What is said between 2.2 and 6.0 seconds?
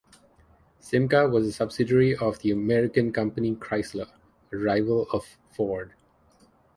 the American company Chrysler, a rival of Ford.